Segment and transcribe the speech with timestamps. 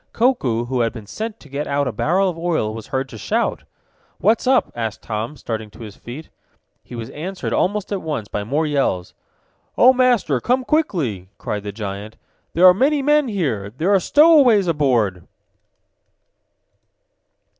[0.13, 3.19] Koku, who had been sent to get out a barrel of oil, was heard to
[3.19, 3.65] shout.
[4.17, 6.29] "What's up?" asked Tom, starting to his feet.
[6.83, 9.13] He was answered almost at once by more yells.
[9.77, 10.41] "Oh, Master!
[10.41, 12.17] Come quickly!" cried the giant.
[12.55, 13.69] "There are many men here.
[13.69, 15.27] There are stowaways aboard!"